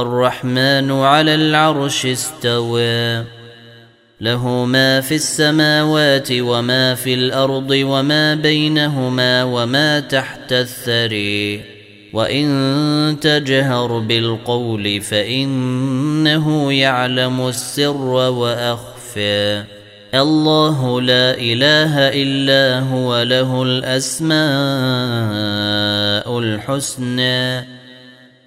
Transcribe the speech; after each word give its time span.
الرحمن 0.00 0.90
على 0.90 1.34
العرش 1.34 2.06
استوى. 2.06 3.24
له 4.20 4.64
ما 4.64 5.00
في 5.00 5.14
السماوات 5.14 6.28
وما 6.32 6.94
في 6.94 7.14
الأرض 7.14 7.70
وما 7.70 8.34
بينهما 8.34 9.44
وما 9.44 10.00
تحت 10.00 10.52
الثري. 10.52 11.62
وإن 12.12 13.16
تجهر 13.20 13.98
بالقول 13.98 15.00
فإنه 15.00 16.72
يعلم 16.72 17.48
السر 17.48 18.06
وأخفى. 18.06 19.64
الله 20.14 21.00
لا 21.00 21.34
إله 21.38 21.98
إلا 21.98 22.80
هو 22.80 23.22
له 23.22 23.62
الأسماء 23.62 24.42
الحسنى. 26.38 27.81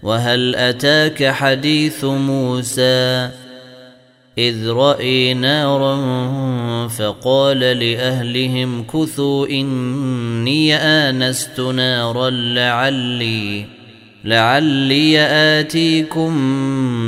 وهل 0.05 0.55
أتاك 0.55 1.31
حديث 1.31 2.03
موسى؟ 2.03 3.29
إذ 4.37 4.69
رأي 4.69 5.33
نارا 5.33 5.97
فقال 6.87 7.59
لأهلهم 7.59 8.83
كثوا 8.83 9.47
إني 9.47 10.75
آنست 10.75 11.59
نارا 11.59 12.29
لعلي 12.29 13.65
لعلي 14.25 15.19
آتيكم 15.59 16.37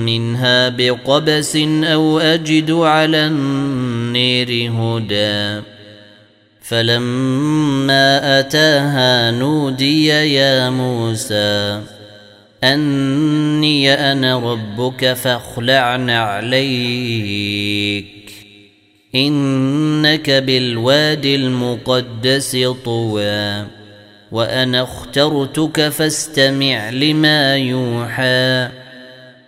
منها 0.05 0.69
بقبس 0.69 1.55
أو 1.83 2.19
أجد 2.19 2.71
على 2.71 3.27
النير 3.27 4.71
هدى. 4.71 5.63
فلما 6.61 8.39
أتاها 8.39 9.31
نودي 9.31 10.07
يا 10.07 10.69
موسى 10.69 11.81
أني 12.63 13.93
أنا 13.93 14.39
ربك 14.39 15.13
فاخلع 15.13 15.83
عليك. 16.11 18.05
إنك 19.15 20.29
بالواد 20.29 21.25
المقدس 21.25 22.57
طوى 22.85 23.65
وأنا 24.31 24.83
اخترتك 24.83 25.89
فاستمع 25.89 26.89
لما 26.89 27.57
يوحى. 27.57 28.69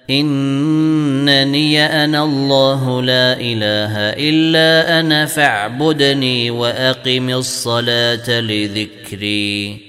إنني 0.09 1.85
أنا 1.85 2.23
الله 2.23 3.01
لا 3.01 3.33
إله 3.33 3.97
إلا 3.97 4.99
أنا 4.99 5.25
فاعبدني 5.25 6.51
وأقم 6.51 7.29
الصلاة 7.29 8.39
لذكري. 8.41 9.88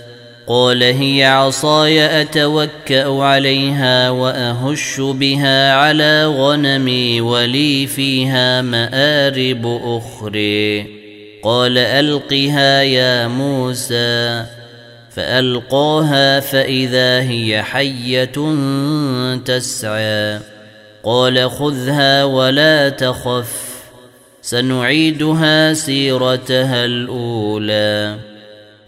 قال 0.47 0.83
هي 0.83 1.25
عصاي 1.25 2.21
أتوكأ 2.21 3.23
عليها 3.23 4.09
وأهش 4.09 4.99
بها 4.99 5.73
على 5.73 6.25
غنمي 6.25 7.21
ولي 7.21 7.87
فيها 7.87 8.61
مآرب 8.61 9.79
أخرى 9.83 10.85
قال 11.43 11.77
ألقها 11.77 12.81
يا 12.81 13.27
موسى. 13.27 14.45
فألقاها 15.15 16.39
فإذا 16.39 17.21
هي 17.21 17.63
حية 17.63 18.55
تسعى. 19.45 20.39
قال 21.03 21.49
خذها 21.49 22.23
ولا 22.23 22.89
تخف. 22.89 23.71
سنعيدها 24.41 25.73
سيرتها 25.73 26.85
الأولى. 26.85 28.30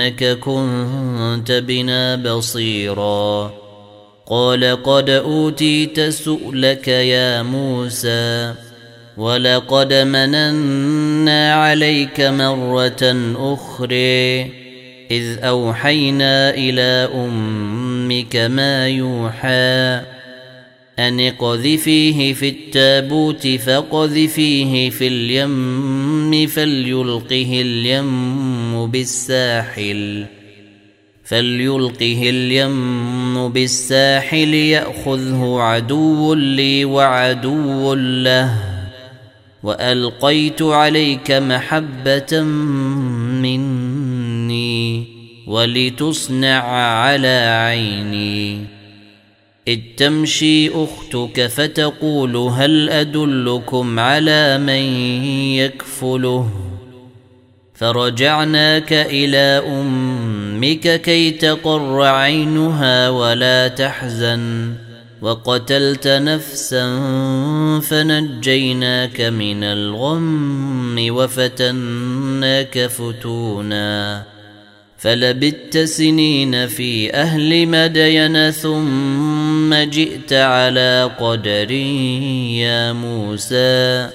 إنك 0.00 0.38
كنت 0.38 1.52
بنا 1.52 2.16
بصيرا. 2.16 3.52
قال 4.26 4.82
قد 4.82 5.10
أوتيت 5.10 6.00
سؤلك 6.00 6.88
يا 6.88 7.42
موسى 7.42 8.54
ولقد 9.16 9.94
مننا 9.94 11.54
عليك 11.54 12.20
مرة 12.20 13.32
أخرى 13.36 14.42
إذ 15.10 15.38
أوحينا 15.38 16.50
إلى 16.54 17.10
أمك 17.14 18.36
ما 18.36 18.88
يوحى 18.88 20.00
أن 20.98 21.20
اقذفيه 21.20 22.32
في 22.32 22.48
التابوت 22.48 23.46
فقذفيه 23.46 24.90
في 24.90 25.06
اليم 25.08 26.46
فليلقه 26.46 27.60
اليم. 27.60 28.49
بالساحل 28.86 30.26
فليلقه 31.24 32.30
اليم 32.30 33.48
بالساحل 33.48 34.54
يأخذه 34.54 35.56
عدو 35.60 36.34
لي 36.34 36.84
وعدو 36.84 37.94
له 37.94 38.54
وألقيت 39.62 40.62
عليك 40.62 41.30
محبة 41.30 42.40
مني 43.42 45.04
ولتصنع 45.46 46.62
على 47.02 47.66
عيني. 47.66 48.64
إذ 49.68 49.80
تمشي 49.96 50.70
أختك 50.70 51.46
فتقول 51.46 52.36
هل 52.36 52.90
أدلكم 52.90 53.98
على 54.00 54.58
من 54.58 54.94
يكفله؟ 55.54 56.69
فرجعناك 57.80 58.92
إلى 58.92 59.62
أمك 59.66 61.00
كي 61.00 61.30
تقر 61.30 62.02
عينها 62.02 63.08
ولا 63.08 63.68
تحزن. 63.68 64.74
وقتلت 65.22 66.08
نفسا 66.08 67.00
فنجيناك 67.80 69.20
من 69.20 69.64
الغم 69.64 70.96
وفتناك 71.10 72.86
فتونا. 72.86 74.22
فلبت 74.98 75.78
سنين 75.78 76.66
في 76.66 77.14
أهل 77.14 77.66
مدين 77.66 78.50
ثم 78.50 79.74
جئت 79.74 80.32
على 80.32 81.10
قدر 81.20 81.70
يا 81.70 82.92
موسى. 82.92 84.08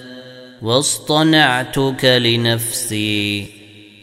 واصطنعتك 0.62 2.06
لنفسي. 2.06 3.55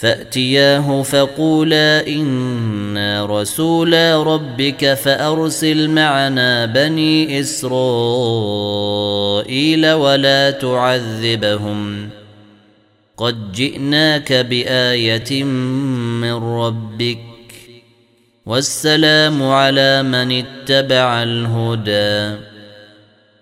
فأتياه 0.00 1.02
فقولا 1.02 2.06
إنا 2.06 3.26
رسولا 3.26 4.22
ربك 4.22 4.94
فأرسل 4.94 5.90
معنا 5.90 6.66
بني 6.66 7.40
إسرائيل 7.40 7.72
ولا 9.92 10.50
تعذبهم. 10.50 12.08
قد 13.16 13.52
جئناك 13.52 14.32
بآية 14.32 15.44
من 15.44 16.34
ربك. 16.34 17.18
والسلام 18.46 19.42
على 19.42 20.02
من 20.02 20.44
اتبع 20.44 21.22
الهدى. 21.22 22.40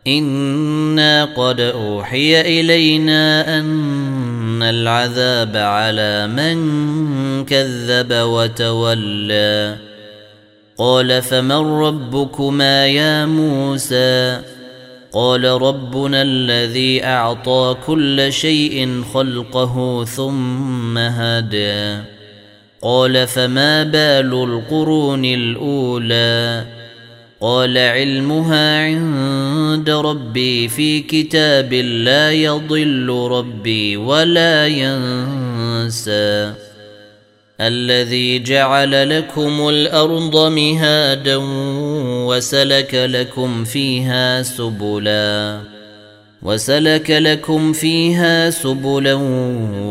إنا 0.07 1.25
قد 1.25 1.61
أوحي 1.61 2.61
إلينا 2.61 3.59
أن 3.59 3.67
العذاب 4.63 5.57
على 5.57 6.27
من 6.27 6.57
كذب 7.45 8.13
وتولى. 8.13 9.77
قال 10.79 11.23
فمن 11.23 11.81
ربكما 11.81 12.87
يا 12.87 13.27
موسى؟ 13.27 14.41
قال 15.13 15.45
ربنا 15.45 16.23
الذي 16.23 17.05
أعطى 17.05 17.77
كل 17.87 18.33
شيء 18.33 19.03
خلقه 19.15 20.05
ثم 20.05 20.99
هدى. 20.99 21.99
قال 22.83 23.27
فما 23.27 23.83
بال 23.83 24.35
القرون 24.35 25.25
الأولى؟ 25.25 26.76
قال 27.41 27.79
علمها 27.79 28.85
عند 28.85 29.91
ربي 29.91 30.69
في 30.69 31.01
كتاب 31.01 31.73
لا 31.73 32.33
يضل 32.33 33.29
ربي 33.31 33.97
ولا 33.97 34.67
ينسى. 34.67 36.53
الذي 37.61 38.39
جعل 38.39 39.19
لكم 39.19 39.69
الأرض 39.69 40.53
مهادا 40.53 41.37
وسلك 42.27 42.95
لكم 42.95 43.65
فيها 43.65 44.43
سبلا. 44.43 45.61
وسلك 46.43 47.11
لكم 47.11 47.73
فيها 47.73 48.51
سبلا 48.51 49.15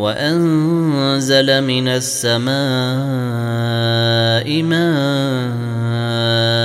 وأنزل 0.02 1.62
من 1.62 1.88
السماء 1.88 2.56
ماء. 4.64 6.65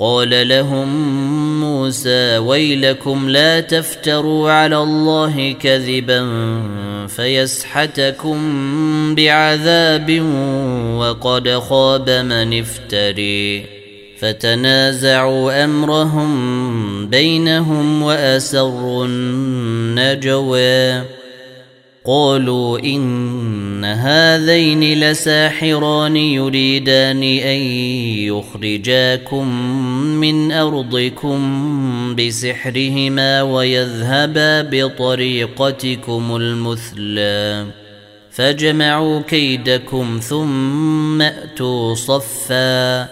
قال 0.00 0.48
لهم 0.48 0.88
موسى 1.60 2.38
ويلكم 2.38 3.30
لا 3.30 3.60
تفتروا 3.60 4.50
على 4.50 4.78
الله 4.78 5.52
كذبا 5.52 6.26
فيسحتكم 7.06 8.38
بعذاب 9.14 10.22
وقد 10.98 11.48
خاب 11.48 12.10
من 12.10 12.60
افتري. 12.60 13.66
فتنازعوا 14.20 15.64
أمرهم 15.64 17.06
بينهم 17.06 18.02
وأسروا 18.02 19.06
النجوى. 19.06 21.17
قالوا 22.10 22.78
إن 22.78 23.84
هذين 23.84 25.00
لساحران 25.00 26.16
يريدان 26.16 27.22
أن 27.22 27.60
يخرجاكم 28.26 29.48
من 30.20 30.52
أرضكم 30.52 31.38
بسحرهما 32.16 33.42
ويذهبا 33.42 34.62
بطريقتكم 34.62 36.36
المثلى. 36.36 37.66
فجمعوا 38.30 39.20
كيدكم 39.20 40.20
ثم 40.22 41.22
أتوا 41.22 41.94
صفا. 41.94 43.08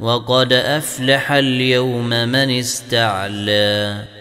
وقد 0.00 0.52
أفلح 0.52 1.32
اليوم 1.32 2.08
من 2.08 2.58
استعلى. 2.58 4.13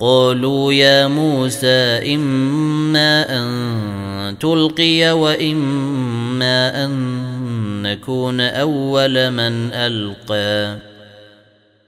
قالوا 0.00 0.72
يا 0.72 1.06
موسى 1.06 2.14
إما 2.14 3.38
أن 3.38 4.38
تلقي 4.38 5.10
وإما 5.10 6.84
أن 6.84 6.92
نكون 7.82 8.40
أول 8.40 9.30
من 9.30 9.72
ألقى. 9.72 10.78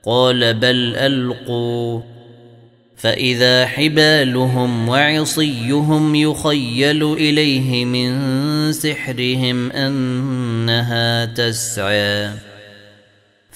قال 0.05 0.55
بل 0.55 0.97
ألقوا. 0.97 2.01
فإذا 2.97 3.67
حبالهم 3.67 4.89
وعصيهم 4.89 6.15
يخيل 6.15 7.13
إليه 7.13 7.85
من 7.85 8.13
سحرهم 8.73 9.73
أنها 9.73 11.25
تسعى. 11.25 12.50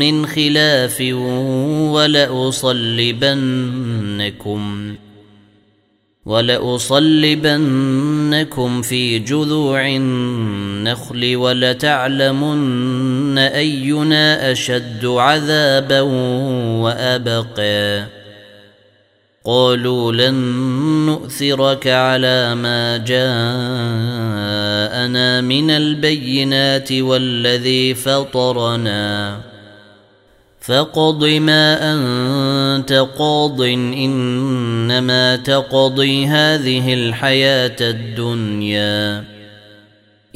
من 0.00 0.26
خلاف 0.26 1.00
ولأصلبنكم 1.92 2.60
ولأصلبنكم 6.26 6.82
في 8.82 9.18
جذوع 9.18 9.86
النخل 9.86 11.36
ولتعلمن 11.36 13.38
أينا 13.38 14.52
أشد 14.52 15.06
عذابا 15.06 16.00
وأبقى 16.80 18.06
قالوا 19.44 20.12
لن 20.12 20.34
نؤثرك 21.06 21.86
على 21.86 22.54
ما 22.54 22.96
جاءنا 22.96 23.20
من 25.40 25.70
البينات 25.70 26.92
والذي 26.92 27.94
فطرنا 27.94 29.49
فاقض 30.70 31.24
ما 31.24 31.94
أنت 31.94 32.92
قاض 33.18 33.60
إنما 33.62 35.36
تقضي 35.36 36.26
هذه 36.26 36.94
الحياة 36.94 37.76
الدنيا. 37.80 39.24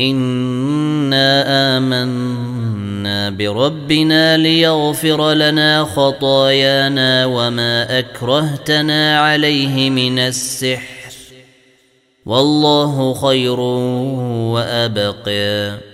إنا 0.00 1.44
آمنا 1.76 3.30
بربنا 3.30 4.36
ليغفر 4.36 5.32
لنا 5.32 5.84
خطايانا 5.84 7.26
وما 7.26 7.98
أكرهتنا 7.98 9.18
عليه 9.20 9.90
من 9.90 10.18
السحر. 10.18 11.14
والله 12.26 13.14
خير 13.14 13.60
وأبقى. 14.50 15.93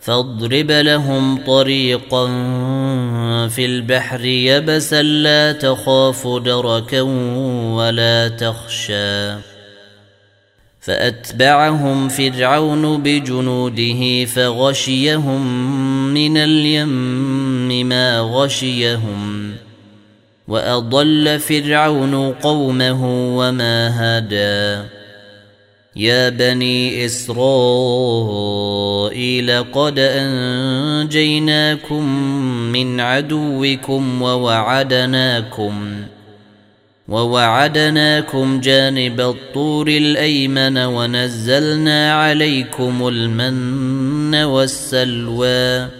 فاضرب 0.00 0.70
لهم 0.70 1.44
طريقا 1.46 2.26
في 3.48 3.66
البحر 3.66 4.24
يبسا 4.24 5.02
لا 5.02 5.52
تخاف 5.52 6.28
دركا 6.28 7.00
ولا 7.76 8.28
تخشى. 8.28 9.34
فأتبعهم 10.80 12.08
فرعون 12.08 13.02
بجنوده 13.02 14.24
فغشيهم 14.24 15.74
من 16.14 16.36
اليم 16.36 17.88
ما 17.88 18.20
غشيهم. 18.20 19.52
وأضل 20.48 21.38
فرعون 21.38 22.32
قومه 22.32 23.04
وما 23.38 23.90
هدى. 24.00 24.99
يا 26.00 26.28
بني 26.28 27.04
اسرائيل 27.04 27.64
قد 29.72 29.98
انجيناكم 29.98 31.54
من 32.72 33.00
عدوكم 33.00 34.22
ووعدناكم 34.22 36.04
ووعدناكم 37.08 38.60
جانب 38.60 39.20
الطور 39.20 39.88
الايمن 39.88 40.78
ونزلنا 40.78 42.12
عليكم 42.14 43.08
المن 43.08 44.34
والسلوى 44.34 45.99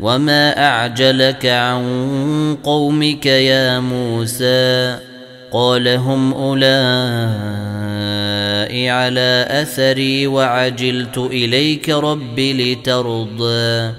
وما 0.00 0.66
اعجلك 0.66 1.46
عن 1.46 2.56
قومك 2.64 3.26
يا 3.26 3.80
موسى 3.80 4.98
قال 5.52 5.88
هم 5.88 6.32
اولئك 6.34 7.68
على 8.88 9.46
اثري 9.50 10.26
وعجلت 10.26 11.18
اليك 11.18 11.88
رب 11.88 12.40
لترضى 12.40 13.92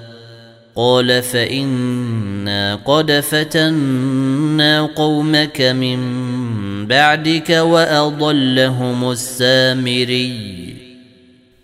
قال 0.75 1.23
فانا 1.23 2.75
قد 2.75 3.11
فتنا 3.11 4.89
قومك 4.95 5.61
من 5.61 5.99
بعدك 6.87 7.49
واضلهم 7.49 9.11
السامري 9.11 10.68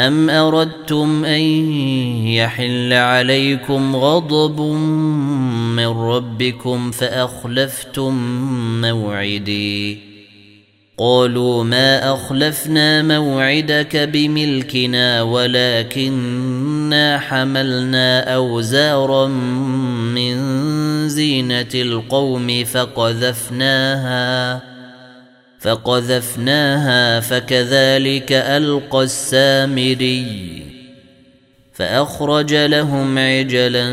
أم 0.00 0.30
أردتم 0.30 1.24
أن 1.24 1.40
يحل 2.26 2.92
عليكم 2.92 3.96
غضب 3.96 4.60
من 5.76 5.86
ربكم 5.86 6.90
فأخلفتم 6.90 8.14
موعدي 8.80 9.98
قالوا 10.98 11.64
ما 11.64 12.14
أخلفنا 12.14 13.02
موعدك 13.02 13.96
بملكنا 13.96 15.22
ولكننا 15.22 17.18
حملنا 17.18 18.34
أوزارا 18.34 19.26
من 20.14 20.38
زينة 21.08 21.74
القوم 21.74 22.64
فقذفناها 22.64 24.62
فقذفناها 25.66 27.20
فكذلك 27.20 28.32
ألقى 28.32 29.02
السامري 29.02 30.62
فأخرج 31.72 32.54
لهم 32.54 33.18
عجلا 33.18 33.88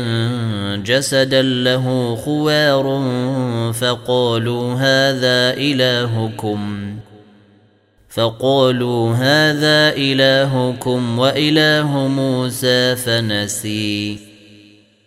جسدا 0.84 1.42
له 1.42 2.16
خوار 2.16 2.84
فقالوا 3.72 4.74
هذا 4.74 5.56
إلهكم 5.56 6.94
فقالوا 8.08 9.14
هذا 9.14 9.96
إلهكم 9.96 11.18
وإله 11.18 12.08
موسى 12.08 12.96
فنسي 12.96 14.33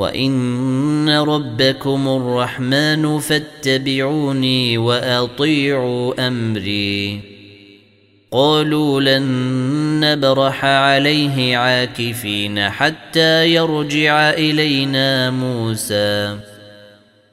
وان 0.00 1.08
ربكم 1.08 2.08
الرحمن 2.08 3.18
فاتبعوني 3.18 4.78
واطيعوا 4.78 6.28
امري 6.28 7.20
قالوا 8.32 9.00
لن 9.00 9.24
نبرح 10.00 10.64
عليه 10.64 11.56
عاكفين 11.56 12.70
حتى 12.70 13.54
يرجع 13.54 14.30
الينا 14.30 15.30
موسى 15.30 16.38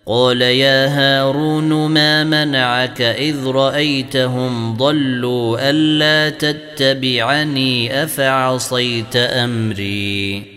قال 0.05 0.41
يا 0.41 0.87
هارون 0.87 1.91
ما 1.91 2.23
منعك 2.23 3.01
اذ 3.01 3.47
رايتهم 3.47 4.77
ضلوا 4.77 5.69
الا 5.69 6.29
تتبعني 6.29 8.03
افعصيت 8.03 9.15
امري 9.15 10.56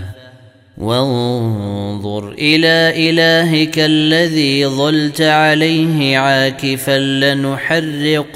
وانظر 0.81 2.31
إلى 2.31 3.09
إلهك 3.09 3.79
الذي 3.79 4.65
ظلت 4.67 5.21
عليه 5.21 6.17
عاكفا 6.17 6.99
لنحرقنه 6.99 8.33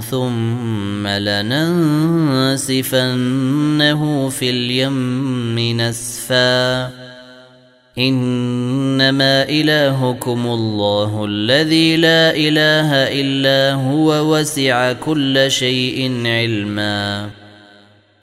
ثم 0.00 1.06
لننسفنه 1.06 2.68
في 4.28 4.50
اليم 4.50 5.80
نسفا. 5.80 6.90
إنما 7.98 9.42
إلهكم 9.48 10.46
الله 10.46 11.24
الذي 11.24 11.96
لا 11.96 12.30
إله 12.36 12.92
إلا 12.94 13.74
هو 13.74 14.36
وسع 14.36 14.92
كل 14.92 15.50
شيء 15.50 16.22
علما. 16.26 17.37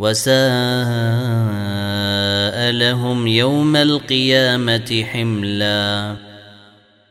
وساء 0.00 0.32
لهم 2.72 3.26
يوم 3.26 3.76
القيامة 3.76 5.04
حملا 5.12 6.16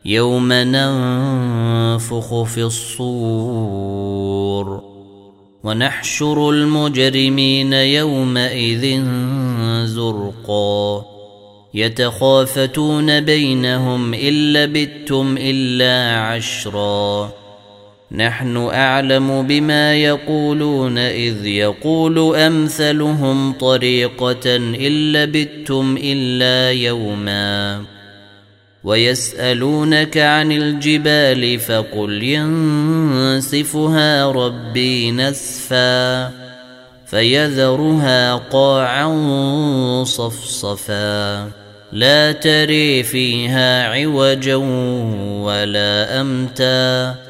يوم 0.04 0.52
ننفخ 0.52 2.42
في 2.42 2.62
الصور 2.62 4.10
ونحشر 5.64 6.50
المجرمين 6.50 7.72
يومئذ 7.72 9.04
زرقا 9.84 11.04
يتخافتون 11.74 13.20
بينهم 13.20 14.14
إن 14.14 14.52
لبثتم 14.52 15.36
إلا 15.38 16.20
عشرا 16.20 17.32
نحن 18.12 18.56
أعلم 18.56 19.42
بما 19.42 19.94
يقولون 19.94 20.98
إذ 20.98 21.46
يقول 21.46 22.36
أمثلهم 22.36 23.52
طريقة 23.52 24.56
إن 24.56 25.12
لبثتم 25.12 25.98
إلا 26.02 26.72
يوما 26.72 27.82
ويسألونك 28.84 30.18
عن 30.18 30.52
الجبال 30.52 31.58
فقل 31.58 32.22
ينسفها 33.42 34.26
ربي 34.26 35.10
نسفا 35.10 36.30
فيذرها 37.06 38.34
قاعا 38.34 39.14
صفصفا 40.04 41.50
لا 41.92 42.32
تري 42.32 43.02
فيها 43.02 43.88
عوجا 43.88 44.56
ولا 45.44 46.20
أمتا 46.20 47.29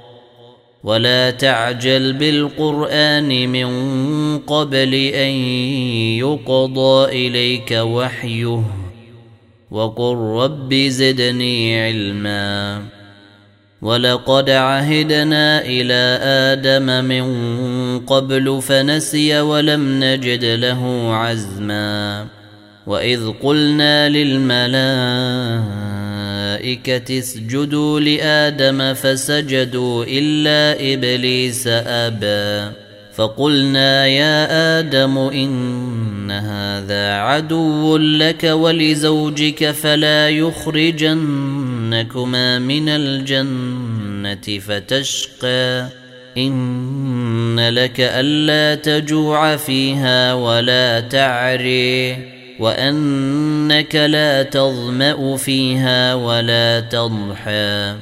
ولا 0.83 1.31
تعجل 1.31 2.13
بالقرآن 2.13 3.49
من 3.49 3.69
قبل 4.37 4.93
أن 4.93 5.31
يقضى 6.17 7.27
إليك 7.27 7.71
وحيه 7.71 8.63
وقل 9.71 10.15
رب 10.15 10.73
زدني 10.73 11.81
علما. 11.81 12.81
ولقد 13.81 14.49
عهدنا 14.49 15.61
إلى 15.61 16.19
آدم 16.23 17.05
من 17.05 17.25
قبل 17.99 18.61
فنسي 18.61 19.41
ولم 19.41 20.03
نجد 20.03 20.45
له 20.45 21.13
عزما. 21.13 22.27
وإذ 22.87 23.29
قلنا 23.43 24.09
للملائكة 24.09 26.00
اسجدوا 27.11 27.99
لآدم 27.99 28.93
فسجدوا 28.93 30.05
إلا 30.07 30.93
إبليس 30.93 31.67
أبى. 31.67 32.71
فقلنا 33.15 34.07
يا 34.07 34.79
آدم 34.79 35.17
إن 35.17 36.31
هذا 36.31 37.13
عدو 37.13 37.97
لك 37.97 38.43
ولزوجك 38.43 39.71
فلا 39.71 40.29
يخرجنكما 40.29 42.59
من 42.59 42.89
الجنة 42.89 44.59
فتشقى. 44.59 45.87
إن 46.37 47.69
لك 47.69 47.99
ألا 47.99 48.75
تجوع 48.75 49.55
فيها 49.55 50.33
ولا 50.33 50.99
تعري. 50.99 52.30
وأنك 52.61 53.95
لا 53.95 54.43
تظمأ 54.43 55.37
فيها 55.37 56.13
ولا 56.13 56.79
تضحى. 56.79 57.95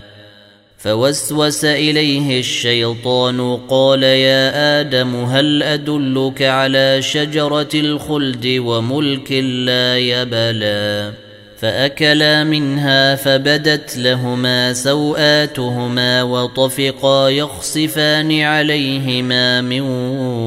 فوسوس 0.77 1.65
إليه 1.65 2.39
الشيطان 2.39 3.59
قال 3.69 4.03
يا 4.03 4.79
آدم 4.81 5.15
هل 5.15 5.63
أدلك 5.63 6.41
على 6.41 7.01
شجرة 7.01 7.69
الخلد 7.73 8.47
وملك 8.59 9.31
لا 9.31 9.97
يبلى؟ 9.97 11.13
فأكلا 11.59 12.43
منها 12.43 13.15
فبدت 13.15 13.97
لهما 13.97 14.73
سوآتهما 14.73 16.23
وطفقا 16.23 17.29
يخصفان 17.29 18.41
عليهما 18.41 19.61
من 19.61 19.81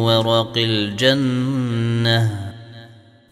ورق 0.05 0.53
الجنة. 0.57 2.42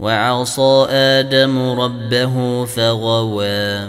وعصى 0.01 0.87
آدم 0.91 1.81
ربه 1.81 2.65
فغوى. 2.65 3.89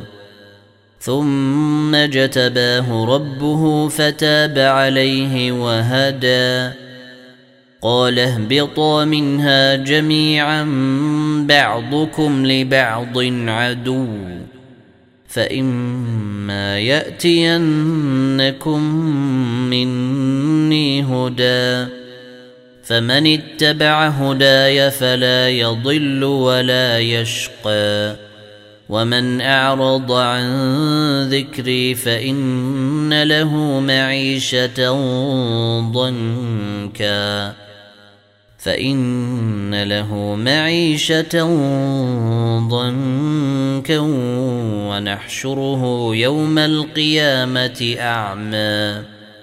ثم 0.99 1.95
جتباه 1.95 3.05
ربه 3.05 3.87
فتاب 3.87 4.59
عليه 4.59 5.51
وهدى. 5.51 6.69
قال 7.81 8.19
اهبطا 8.19 9.05
منها 9.05 9.75
جميعا 9.75 10.63
بعضكم 11.49 12.45
لبعض 12.45 13.17
عدو. 13.47 14.07
فإما 15.27 16.79
يأتينكم 16.79 18.81
مني 19.69 21.03
هدى. 21.03 22.00
فمن 22.91 23.27
اتبع 23.27 24.07
هداي 24.07 24.91
فلا 24.91 25.49
يضل 25.49 26.23
ولا 26.23 26.99
يشقى. 26.99 28.15
ومن 28.89 29.41
أعرض 29.41 30.11
عن 30.11 30.43
ذكري 31.29 31.95
فإن 31.95 33.23
له 33.23 33.79
معيشة 33.79 34.91
ضنكا. 35.91 37.53
فإن 38.57 39.83
له 39.83 40.35
معيشة 40.35 41.43
ضنكا 42.69 43.99
ونحشره 44.89 46.09
يوم 46.15 46.59
القيامة 46.59 47.95
أعمى. 47.99 49.20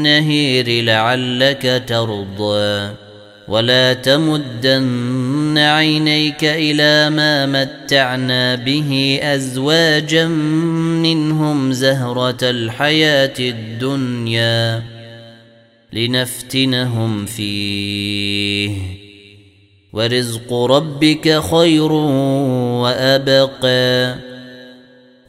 النهير 0.00 0.84
لعلك 0.84 1.82
ترضى 1.86 2.90
ولا 3.48 3.92
تمدن 3.92 5.58
عينيك 5.58 6.44
إلى 6.44 7.10
ما 7.10 7.46
متعنا 7.46 8.54
به 8.54 9.20
أزواجا 9.22 10.26
منهم 11.04 11.72
زهرة 11.72 12.38
الحياة 12.42 13.34
الدنيا 13.38 14.82
لنفتنهم 15.92 17.26
فيه 17.26 18.70
ورزق 19.92 20.52
ربك 20.52 21.40
خير 21.40 21.92
وأبقى 22.82 24.16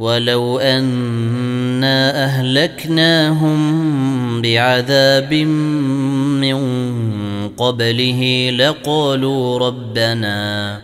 ولو 0.00 0.58
أنا 0.58 2.24
أهلكناهم 2.24 3.60
بعذاب 4.42 5.34
من 6.40 6.58
قبله 7.48 8.50
لقالوا 8.58 9.58
ربنا 9.58 10.80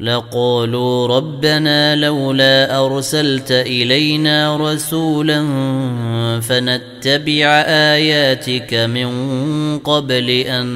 لقالوا 0.00 1.06
ربنا 1.06 1.96
لولا 1.96 2.86
أرسلت 2.86 3.50
إلينا 3.52 4.56
رسولا 4.56 5.40
فنتبع 6.40 7.46
آياتك 7.66 8.74
من 8.74 9.08
قبل 9.78 10.30
أن 10.30 10.66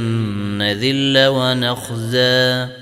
نذل 0.59 1.27
ونخزى. 1.27 2.82